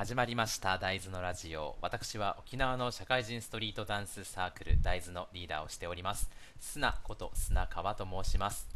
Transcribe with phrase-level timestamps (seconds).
[0.00, 1.76] 始まりました大豆のラジオ。
[1.82, 6.30] 私は沖縄の社会人ストリートダンスサークル大豆のリーダーをしております。
[6.58, 8.66] 砂こと砂川と申します。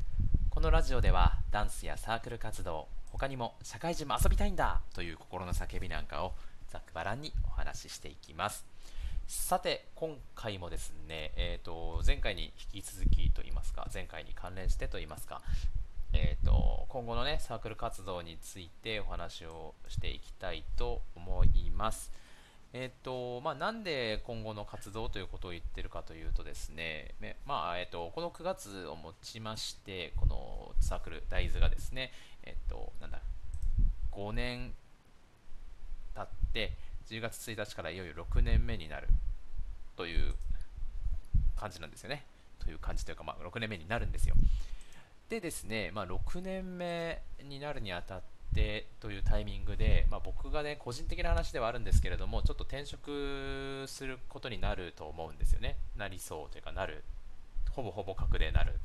[0.51, 6.35] このラジオではダンスやサークル活動他にも社会人も遊びたいんだという心の叫びなんかを
[6.69, 8.67] ざっくばらんにお話ししていきます。
[9.27, 15.41] さて今回もですね、えーと、前回に引き続きといいますか前回に関連してといいますか
[16.17, 22.13] えーと、今後の、ね、サークル活動についてお話をしていきたいと思います。
[22.73, 27.15] えーとまあ、なんで今後の活動ということを言ってるかというとですね、
[27.47, 32.13] まあえーと、この9月をもちまして、このサークル大豆がですね、
[32.45, 33.21] えーと、なんだ
[34.13, 34.73] 5年
[36.15, 36.73] 経って、
[37.09, 39.09] 10月1日からいよいよ6年目になる
[39.97, 40.35] という
[41.57, 42.25] 感じなんですよね。
[42.61, 44.35] という感じというか、まあ、6年目になるんですよ。
[45.29, 48.23] でですね、まあ、6年目になるにあたっ
[48.55, 55.77] てというタイミングで、まあ、僕がね個人的な話ではあるんですけれどもちょっと転職することになると思うんですよね。
[55.97, 57.05] なりそうというかなる。
[57.71, 58.79] ほぼほぼ確でなる。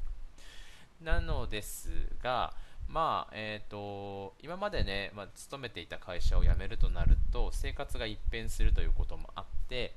[1.02, 1.90] なのです
[2.22, 2.54] が
[2.88, 9.94] まあえーと、今までね、まあ、勤めていた会社を辞めるとなると生活が一変するということもあって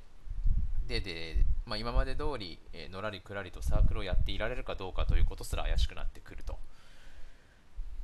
[0.87, 6.57] でで、まあ、今まで通り、えー、のらりくらりとサークルをやっていられるかどうかということすら怪しくなってくると。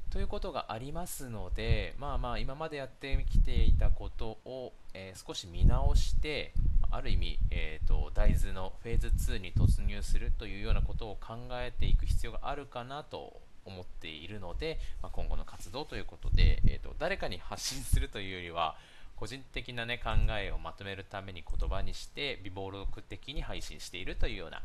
[0.10, 6.54] ということがありますので、まあまあ今までやってきていたことを、えー、少し見直して、
[6.92, 18.76] ある意味、えーと、大豆のフェーズ2に突入するというようなことを考えていく必要があるかなと思っているので、まあ、今後の活動ということで、えーと誰かに発信するというよりは、
[19.20, 24.62] 個人的な、ね、考えをまとめるために言葉にして微暴録的に配信しているというような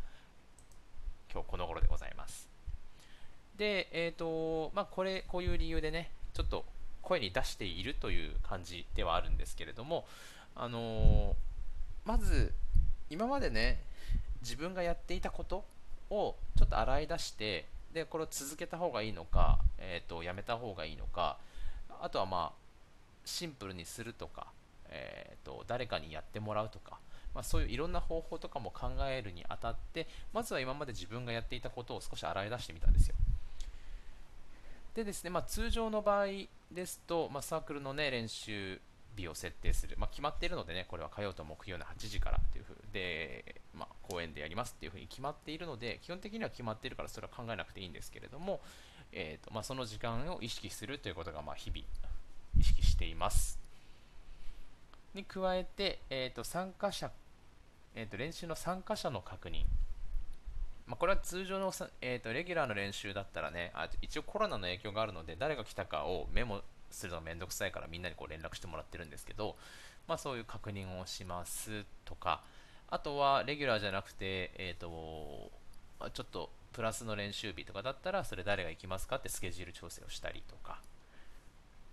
[1.33, 2.49] 今日この頃でございます。
[3.57, 6.65] で、えっ、ー、と、まあ、これ、こういう理由でね、ちょっと
[7.03, 10.07] 声に出しているという感じではあるんですけれども、
[10.55, 11.35] あのー、
[12.05, 12.53] まず、
[13.11, 13.83] 今までね、
[14.43, 15.65] 自分がやっていたこと
[16.11, 21.39] をちょっと洗い出して、で、これを続けた方がいいのか、えっ、ー、と、やめた方がいいのか、
[22.01, 22.64] あとはまあ、
[23.25, 24.49] シンプルにするとか、
[24.89, 26.99] えーと、誰かにやってもらうとか、
[27.35, 33.15] まあ、そういういろんな方法とかも考えるにあたってまずは今まで自分がやっていたことを少し洗い出してみたんですよ。
[34.95, 36.27] でですね、まあ、通常の場合
[36.71, 38.81] ですと、まあ、サークルの、ね、練習
[39.17, 48.61] 日を設定する、まあ、決まっているのでねこれは火曜と木曜の8時からというふうで、まあ、公演でやりますっていうふうに決まっているので基本的には決まっているからそれは考えなくていいんですけれども、
[49.13, 51.85] えーとまあ、その時間を意識するということがまあ日々
[52.65, 53.59] 識しています。
[55.15, 57.11] に加えて、えーと、参加者、
[57.95, 59.65] えーと、練習の参加者の確認。
[60.87, 61.73] まあ、これは通常の、
[62.03, 69.57] えーと、レギュラーの練習だったらねあ、一応コロナの影響があるので、誰が来たかをメモするのがめんどくさいからみんなにこう連絡してもらってるんですけど、
[70.07, 72.43] まあ、そういう確認をしますとか、
[72.91, 75.51] あとはレギュラーじゃなくて、えー、と
[76.13, 80.81] ちょっとプラスの練習日とかだったら、それ誰が行きますかってスケジュール調整をしたりとか。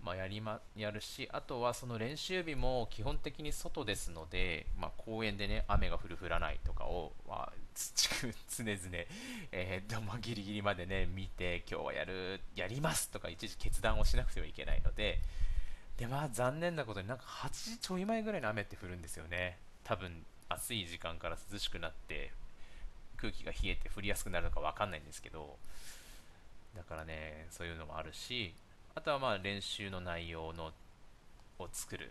[0.02, 8.78] まあ、やりまやるし、あとはその練習日も基本的に外ですので、まあ、公園でね、雨が降る降らないとかを、まあ、 常々、
[9.52, 15.20] えー、まあ、ギリギリまでね、見て、今日はやる、やりますとか一時決断をしなくてはいけないので、
[15.96, 19.58] で、まあ、残念なことになんか8時ちょい前ぐらいの雨って降るんですよね。
[19.84, 22.32] 多分、暑い時間から涼しくなって、
[23.16, 25.58] 空気が冷えて降りやすくなるのかわかんないんですけど、
[26.74, 28.52] だからね、そういうのもあるし、
[28.94, 30.72] あとはまあ練習の内容の
[31.58, 32.10] を作る、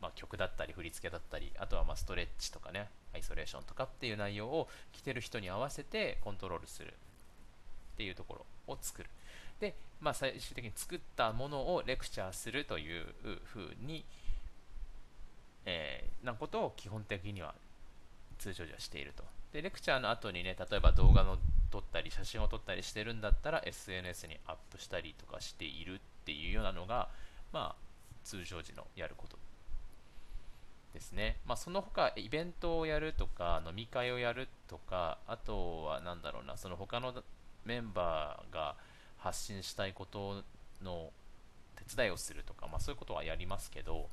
[0.00, 9.08] まあ、曲だったり振り付けだったりあとはまストレッチとかねアイソレーションとかっていう内容を着てる人に合わせてコントロールするっていうところを作る。
[9.58, 13.06] で、まあ、最終的に作ったものをレクチャーするという
[13.44, 14.04] ふうに、
[15.64, 17.54] えー、なことを基本的には
[18.38, 19.24] 通常時はしていると。
[19.52, 21.38] でレクチャーの後にね例えば動画の
[21.70, 27.08] 撮ったり写真を撮ったりしてるんだったら SNS にアップしたりとかしているっていうようなのが
[27.52, 27.86] まあ
[28.24, 29.38] 通常時のやること
[30.94, 31.36] ですね。
[31.46, 37.14] まあ、その他イベントをやるとか飲み会をやるとかあとは何だろうなその他の
[37.64, 38.76] メンバーが
[39.18, 40.42] 発信したいこと
[40.82, 41.10] の
[41.76, 44.08] 手伝いをするとか、まあ、そういうことはやりますけど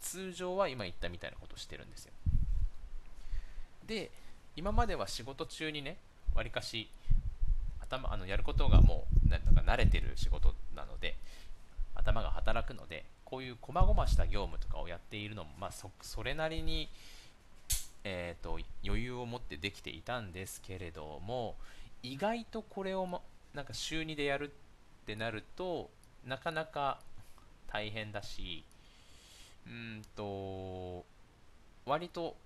[0.00, 2.12] 通常は今言ったみたいなことをしてるんですよ。
[3.86, 4.10] で
[4.56, 5.96] 今までは仕事中にね
[6.34, 6.88] わりかし
[7.80, 11.16] 頭あのやることがもうなんか慣れてる仕事なので
[11.94, 16.88] 頭が働くのでこういう細々した業務とかをやっているのも、まあ、そそれなりに、
[18.04, 21.54] えーと、余裕を持ってできていたんですけれども
[22.02, 23.20] 意外とこれを、ま、
[23.54, 25.90] なんか週2でやるってなると
[26.26, 26.98] なかなか
[27.72, 28.64] 大変だし
[29.66, 31.04] うんと
[31.86, 32.36] 割と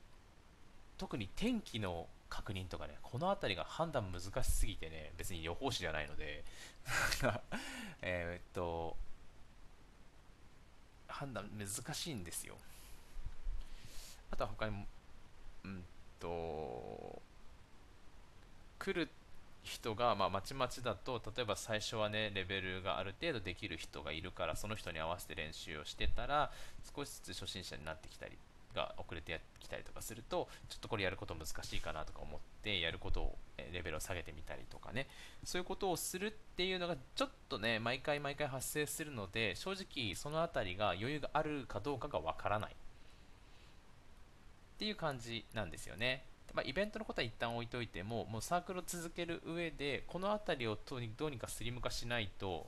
[0.99, 6.43] 特に天気の確認とかねこの辺りが判断難しすぎてね別に予報士じゃないので
[8.03, 8.97] えっと
[11.07, 12.57] 判断難しいんですよ。
[14.33, 14.87] あとは他にも
[15.63, 15.85] うん
[16.19, 17.23] と
[18.81, 19.09] 来る
[19.63, 26.51] 人が、まあ、まちまちだと例えば最初はねレベルがある程度できる人がいるからその人に合わせて練習をしてたら
[26.97, 28.37] 少しずつ初心者になってきたり
[28.75, 33.39] が遅れてきたりとかするとちょっとこれやること難しいかなとか思ってやることを
[33.73, 35.07] レベルを下げてみたりとかね。
[35.45, 42.73] そういうことをするっていうのがちょっとね毎回毎回発生するので正直その辺りが余裕があるかどうかがわからない。
[44.75, 46.25] っていう感じなんですよね。
[46.53, 52.67] まあ、イベントのことは一旦置いといても、もうサークルを続ける上で、この辺りをどうにかスリム化しないと、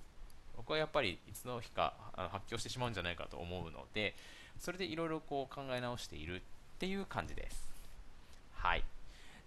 [0.57, 4.15] 僕はやっぱりいつの日かあの発狂してしまうんじゃないかと思うので、
[4.59, 6.41] それでいろいろこう考え直しているっ
[6.79, 7.69] ていう感じです。
[8.53, 8.85] はい。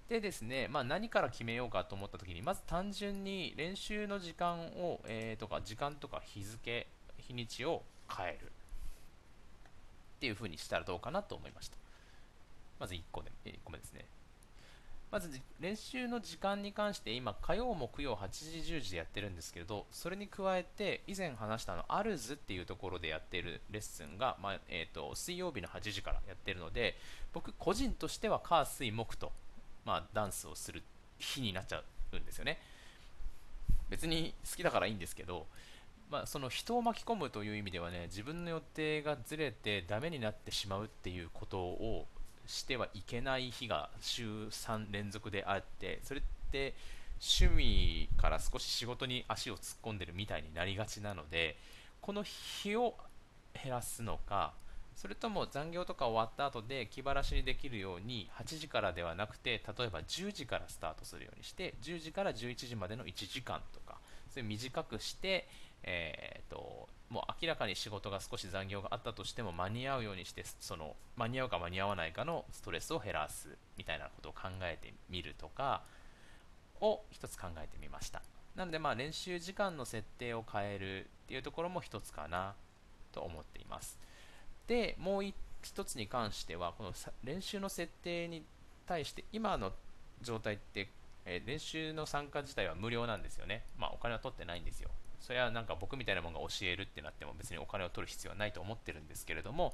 [0.08, 11.78] でですね、まあ、何から決めようかと思ったときに、まず単純に練習の時間を、えー、とか、時間とか日付、日にちを変えるっていうふうにしたらどうかなと思いました。
[12.80, 14.06] まず1個で、1個目ですね。
[15.12, 15.30] まず
[15.60, 26.96] 練習の時間に関して今火曜木曜8時10時でやってるんですけどそれに加えて以前話したのアルズっていうところでやってるレッスンが、まあ、えーと、水曜日の8時からやってるので
[27.34, 29.32] 僕個人としては火水木と、
[29.84, 30.84] まあ、ダンスをする
[31.18, 31.82] 日になっちゃ
[32.14, 32.60] うんですよね。
[33.90, 35.48] 別に好きだからいいんですけど
[36.12, 42.08] まあ、その人を巻き込むという意味ではね自分の予定がずれてダメになってしまうっていうことを
[42.50, 46.74] してはいけない日が週3連続であってそれって
[47.22, 51.58] 趣味から少し仕事に足を突っ込んでるみたいになりがちなので
[52.02, 52.96] この日を
[53.54, 54.54] 減らすのか
[54.96, 63.98] それとも残業とか終わった後で気晴らしにできるように8時からではなくて例えば10時からスタートするようにして10時から11時までの1時間とか
[64.32, 65.48] それ短くして、
[65.84, 75.82] えーともう明らかに仕事が少し残業があったとしても間に合うようにしてその間に合うか間に合わないかのストレスを減らすみたいなことを考えてみるとか
[76.82, 78.22] を一つ考えてみました。
[78.56, 82.54] なのでまあ練習時間の設定を変えるっていうところも一つかな
[83.12, 83.98] と思っています。
[84.68, 88.44] でもう一つに関してはこの練習の設定に
[88.86, 89.72] 対して今の
[90.22, 90.90] 状態って、
[91.26, 93.64] 練習の参加自体は無料なんですよね。
[93.78, 94.90] まあお金は取ってないんですよ。
[95.20, 99.74] それはなんか僕みたいなものが教えるってなっても別にお金を取る必要はないと思ってるんですけれども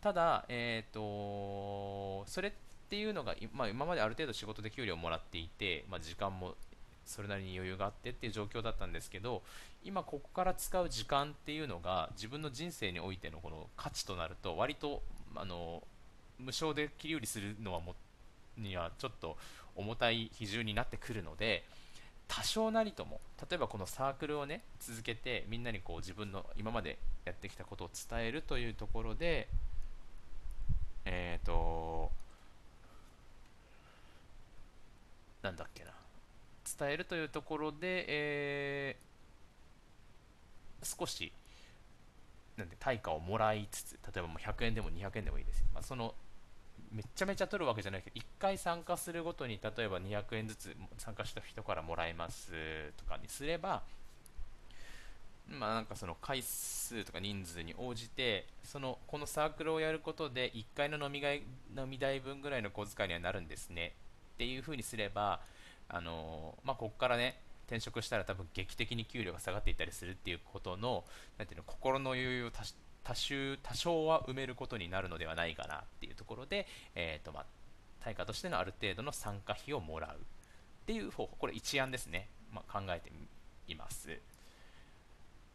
[0.00, 2.52] ただ、えーと、それっ
[2.90, 6.54] ていうのが、まあ、今まである程度仕事で給料をもらっていて、まあ、時間も
[7.06, 9.42] それなりに余裕があってっていう状況だったんですけど
[9.84, 15.02] 今ここから使う時間っていうのが自分の人生においてのこの価値となると割と
[15.34, 15.82] あの
[16.38, 17.94] 無償で切り売りするのはも
[18.56, 19.36] にはちょっと
[19.76, 21.64] 重たい比重になってくるので、
[22.28, 29.48] 多少なりとも例えばこのサークルをね続けてみんなにこう自分の今までやってきたことを伝えるというところで
[31.04, 32.10] えっ、ー、と
[35.42, 35.90] なんだっけな
[36.78, 41.32] 伝えるというところで、えー、少し
[42.56, 46.14] なんで対価をもらいつつ例えばもう100円でも200円でもいいですよ、まあ、その
[46.92, 52.52] めちゃめちゃ取るわけじゃないけど1回参加するごとに例えば200円ずつ参加した人からもらえます
[52.98, 53.82] とかにすれば
[55.48, 61.42] まあなんかその回数とか人数に応じてそのこのサークルをやることで1回の飲みがい
[61.76, 63.94] 飲み代分ぐらいの小遣いにはなるんですね。
[64.34, 65.40] っていう風にすれば
[65.88, 71.04] あのまあ、ここからね転職したら多分劇的に給料が下がっていったりするっていうことの
[71.38, 72.50] なていうの心の余裕を
[73.04, 77.46] 多種多少は埋めることになるのではないかなっていうところで、えーとまあ、
[78.00, 83.10] 対価としてのある程度の参加費をもらうっていう方法、これ一案ですね、まあ、考えて
[83.68, 84.18] います。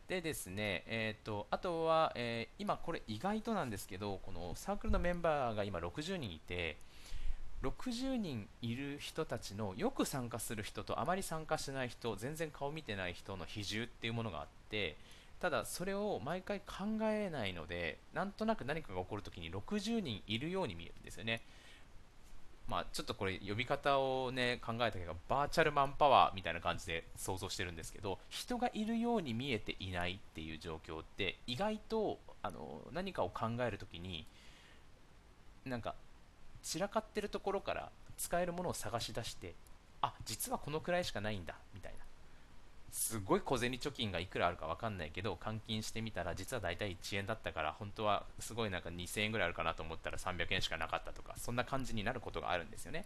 [0.08, 6.78] でですね、えーと、あとは、えー、今これ意外となんですけど、このサークルのメンバーが今60人いて、
[7.62, 14.96] 60人いる人たちのよく参加する人とあまり参加しない人、全然顔見てない人の比重っていうものがあって、
[15.40, 21.42] ただそれを毎回考えないのでなんとなく何かが起こるときに60人いるように見えるんですよね。
[22.68, 34.26] まあちょっとこれ呼び方をね考えたけどバーチャルマンパワーみたいな感じで想像してるんですけど人がいるように見えていないっていう状況って意外とあの何かを考えるときに
[35.66, 35.96] なんか
[36.62, 39.54] 散らかってるところから使えるものを探し出して
[40.02, 41.97] あ実はこのくらいしかないんだみたいな。
[42.98, 53.06] すごい小銭貯金がいくらあるか分かんないけど換金してみたら実は大体1円だったから本当はすごいなんか2000円ぐらいあるかなと思ったら300円しかなかったとかそんな感じになることがあるんですよね。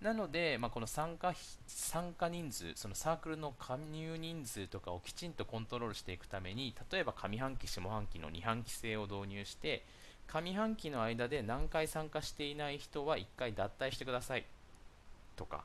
[0.00, 1.34] なので、まあ、この参加
[1.66, 9.84] 参加人数そのサークルの加入人数とかをきちんとコントロールしていくために例えば上半期下半期の2半期制を導入して
[10.28, 14.46] 上半期の間で何回参加していない人は1回脱退してください
[15.36, 15.64] とか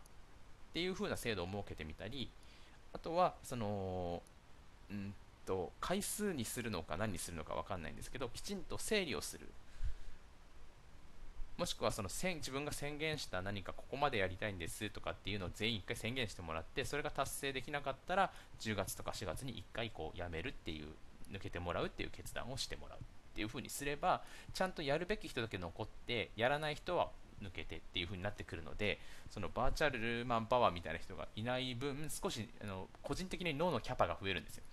[0.72, 2.30] っていう風な制度を設けてみたり
[2.94, 4.22] あとはその
[4.90, 5.14] うん
[5.46, 9.48] と回数にするのか何にするのか分かんないんですけどきちんと整理をする。
[11.58, 20.88] もしくはその自分が宣言した何かここまでやりたいんですとかっていうのを全員1回宣言してもらってそれが達成できなかったら10月とか4月に1回こうやめるっていう
[21.32, 23.02] 抜けてもらうっていう決断をしてもらうっ
[23.36, 24.22] ていう風にすれば
[24.54, 27.10] ちゃんとやるべき人だけ残ってやらない人は
[27.44, 34.64] 抜けてっていう風になってくるのでそのバーチャルマンパワーみたいな人がいない分少しあの個人的に脳のキャパが増えるんですよ。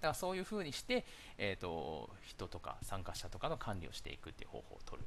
[0.00, 1.04] だからそういう風にして、
[1.38, 5.06] えーと、人とか参加者とかの管理をしていくっていう方法を取る。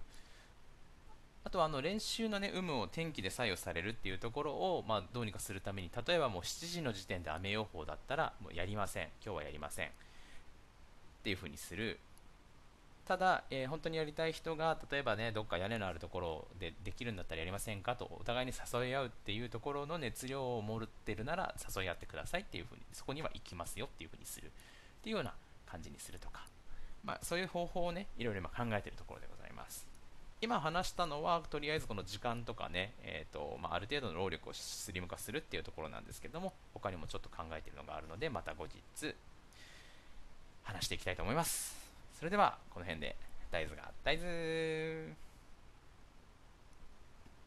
[1.43, 9.10] あとはあの練習の、ね、有無を天気で左右されるっていうところを、まあ、どうにかするために例えばもう7時の時点で雨予報だったらもうやりません。
[9.24, 9.88] 今日はやりません。
[9.88, 9.91] っ
[11.24, 12.00] ていう風にする。
[13.07, 17.95] ただ、えー、本当にやりたい人が例えばねどっか屋根のあるところでできるんだったらやりませんか？
[17.95, 24.47] とお互いに誘い合うっていうところの熱量を持ってるなら誘い合ってくださいっていうふうにそこには行きますよっていうふうにする。
[24.47, 24.50] っ
[25.03, 25.33] ていうような
[25.67, 26.47] 感じにするとか、
[27.03, 29.85] まあ、そういう方法をねいろいろ今考えてるところでございます。
[30.41, 39.15] 今話したのはとりあえずこの時間とかね、えーとまあ、ある程度の労力をスリム化するっていうところなんですけども他にもちょっと考えてるのがあるのでまた後日
[40.63, 41.84] 話していきたいと思います。
[42.17, 43.15] それではこの辺で。
[43.55, 45.15] 大豆が大豆